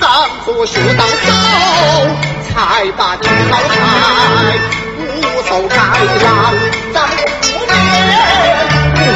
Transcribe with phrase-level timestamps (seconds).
[0.00, 1.26] 当初学到手
[2.48, 3.74] 才把这道菜
[4.96, 5.02] 不
[5.42, 5.74] 走豺
[6.22, 6.28] 狼
[6.94, 7.74] 在湖边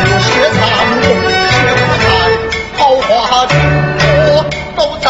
[0.04, 0.28] 不学
[0.58, 0.60] 长
[1.02, 1.04] 蝇
[1.46, 2.04] 学不在
[2.76, 3.08] 桃花
[3.46, 3.52] 全
[4.76, 5.06] 都遭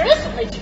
[0.00, 0.60] 二十块钱。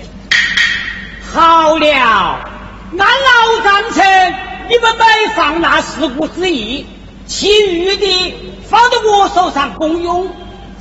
[1.32, 4.34] 好了，按老章程，
[4.68, 6.86] 你们每放那十股之一，
[7.26, 8.34] 其余的
[8.68, 10.28] 放到我手上公用。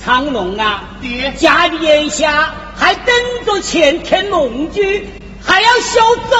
[0.03, 3.05] 长龙啊，爹家里眼下还等
[3.43, 5.09] 着钱添农具，
[5.43, 6.37] 还要修走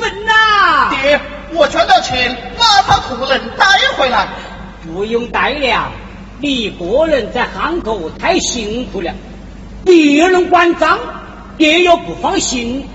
[0.00, 1.20] 坟呐、爹，
[1.52, 3.66] 我赚到钱，马上可能带
[3.96, 4.28] 回来。
[4.86, 5.90] 不用带了，
[6.38, 9.12] 你一个人在汉口太辛苦了，
[9.84, 10.98] 别人管账，
[11.60, 12.88] 爹又不放心。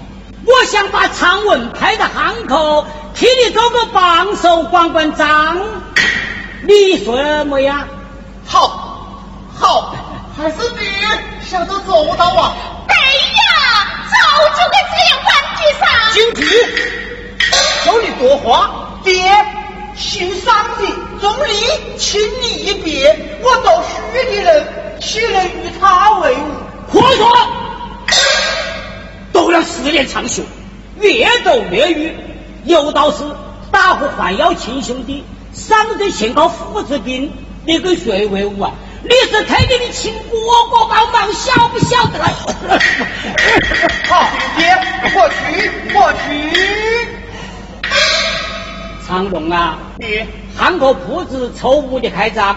[0.44, 5.60] 我想把长文派到汉口，替你做个帮手，管管账。
[6.64, 7.88] 你说怎么样？
[8.48, 9.22] 好，
[9.56, 9.96] 好，
[10.36, 10.90] 还是爹
[11.48, 12.56] 想着周到啊。
[12.88, 12.96] 对
[13.36, 13.46] 呀，
[14.10, 14.16] 早
[14.50, 15.86] 就该这样办局上。
[16.16, 16.44] 京剧，
[17.86, 19.32] 有你多话，爹，
[19.96, 20.88] 姓商的
[21.22, 26.40] 钟离，请你一别，我做虚的人，岂能与他为伍？
[26.88, 27.32] 胡说！
[29.86, 30.42] 都要四年长休，
[31.00, 32.16] 越走越远。
[32.66, 33.24] 有道是
[33.72, 35.24] 打虎还要亲兄弟，
[35.54, 37.32] 伤者先告父子兵。
[37.68, 38.72] 你跟谁为伍啊？
[39.04, 40.20] 你是特地的请哥
[40.72, 42.18] 哥帮忙，晓不晓得？
[44.10, 44.76] 好，爹，
[45.16, 47.08] 我去，我去。
[49.08, 50.26] 长龙啊，爹，
[50.58, 52.56] 汉口铺子抽五的开张，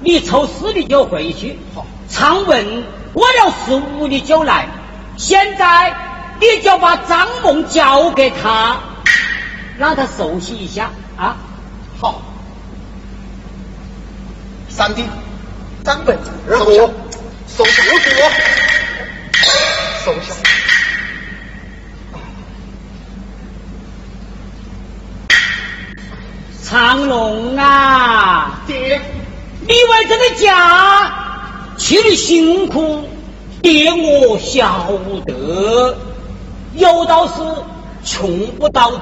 [0.00, 1.58] 你抽四的就回去。
[1.74, 4.68] 好常文过了十五的就来。
[5.16, 8.78] 现在你就把张梦交给他，
[9.78, 11.36] 让他熟悉一下啊。
[12.00, 12.22] 好。
[14.68, 15.02] 三弟，
[15.84, 16.16] 张本，
[16.48, 16.92] 收下，
[17.56, 17.80] 收下，
[20.04, 20.34] 收下。
[26.62, 29.00] 长龙啊，爹，
[29.62, 31.12] 你为这个家
[31.76, 33.08] 去的辛苦，
[33.62, 34.92] 爹我晓
[35.26, 35.96] 得。
[36.78, 37.34] 有道是
[38.04, 39.00] 穷不导致，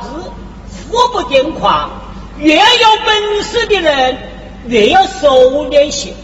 [0.69, 1.91] 富不癫狂。
[2.39, 4.19] 越有本事的人，
[4.67, 6.15] 越要收敛些，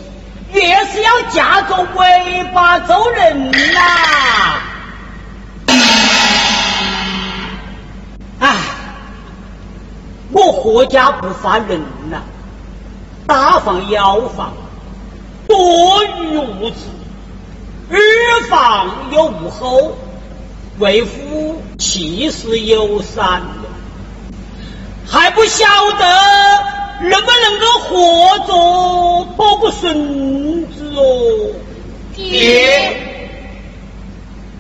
[0.53, 3.81] 越是要架着尾巴走人呐、
[8.41, 8.57] 唉，
[10.33, 12.23] 我何家不发人呐、
[13.27, 14.53] 大房要房，
[15.49, 16.77] 多于无子；
[17.91, 17.99] 二
[18.51, 19.97] 房又无后，
[20.79, 23.43] 为夫气势有三，
[25.07, 26.07] 还不晓得
[27.03, 31.55] 能不能够活着抱个孙子哦。
[32.17, 32.97] 爹，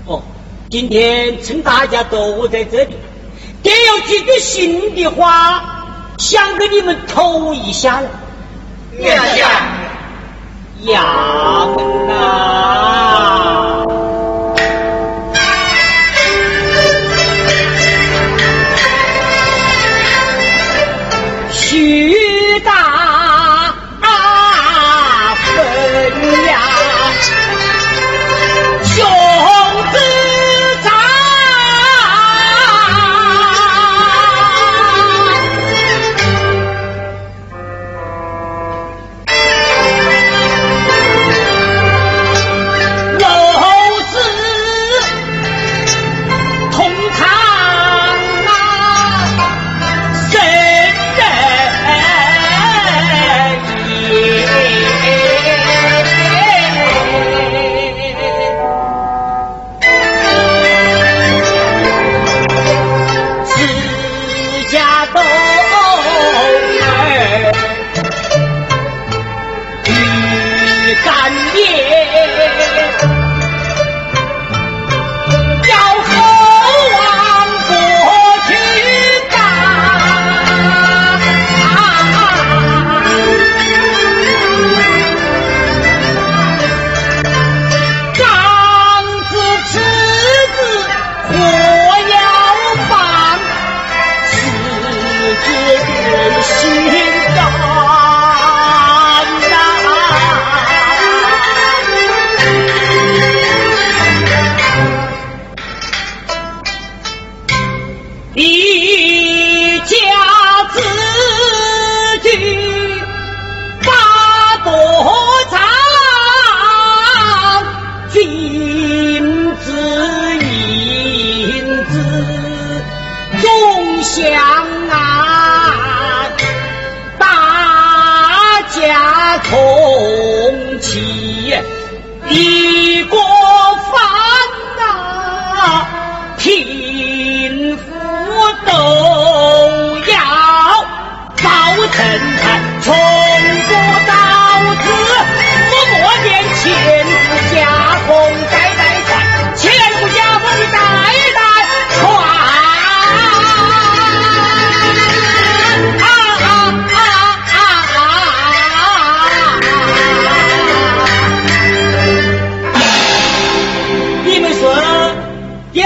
[0.06, 0.22] 哦，
[0.70, 2.94] 今天趁大家都在这里，
[3.62, 8.08] 爹有几句心里话想跟你们吐一下了。
[8.98, 9.62] 娘家，
[10.84, 11.00] 衙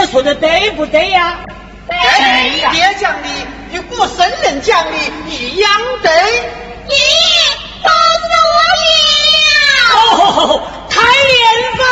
[0.07, 1.39] 对不对呀？
[1.89, 2.71] 对呀！
[2.73, 3.29] 爹讲的
[3.73, 4.93] 与古圣人讲的
[5.29, 5.71] 一样
[6.03, 6.11] 对。
[6.89, 6.95] 你，
[7.83, 8.57] 帮着我
[9.45, 9.99] 了！
[9.99, 11.07] 哦，太连
[11.77, 11.85] 番！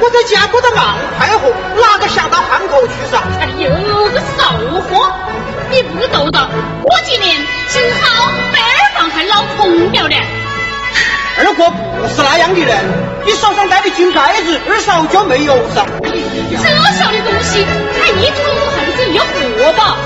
[0.00, 3.22] 我在家过得忙快活，哪个想到汉口去噻？
[3.40, 4.42] 哎呦，这售
[4.82, 5.12] 货，
[5.70, 6.48] 你不知道，
[6.82, 7.36] 我今年
[7.68, 10.16] 幸好被二房还老通了呢。
[11.38, 12.60] 二哥不是那样的。
[12.60, 12.76] 人，
[13.24, 13.90] 你手上戴的。
[13.90, 15.84] 金戒指，二嫂就没有噻。
[16.04, 17.18] 这小的。
[17.22, 17.64] 东西，
[17.98, 18.44] 他一桶
[18.74, 19.96] 还不是一货吧？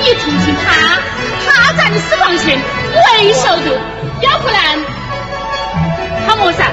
[0.00, 0.98] 你同情他，
[1.46, 2.58] 他在你私房钱，
[2.92, 3.80] 我也晓得。
[4.20, 4.78] 要不然，
[6.26, 6.64] 他么噻？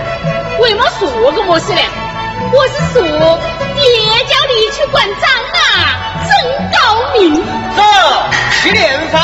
[0.60, 1.82] 为么说个么事嘞？
[2.54, 3.40] 我是说，
[3.76, 3.82] 爹
[4.26, 6.36] 叫你去管账啊，真
[6.72, 6.78] 高
[7.14, 7.36] 明。
[7.76, 7.82] 走，
[8.62, 9.16] 去年夜饭。